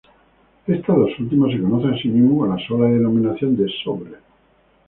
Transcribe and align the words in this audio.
Estas 0.65 0.95
dos 0.97 1.11
últimas 1.19 1.51
se 1.51 1.61
conocen 1.61 1.93
así 1.93 2.07
mismo 2.07 2.39
con 2.39 2.49
la 2.49 2.67
sola 2.67 2.87
denominación 2.89 3.55
de 3.55 3.71
"sobres". 3.83 4.17